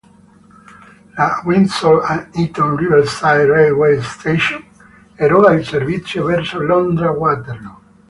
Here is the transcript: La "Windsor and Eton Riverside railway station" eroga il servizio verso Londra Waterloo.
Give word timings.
La 1.15 1.43
"Windsor 1.45 2.01
and 2.07 2.35
Eton 2.35 2.75
Riverside 2.75 3.45
railway 3.47 4.01
station" 4.01 4.65
eroga 5.19 5.51
il 5.53 5.63
servizio 5.63 6.23
verso 6.25 6.59
Londra 6.59 7.11
Waterloo. 7.11 7.75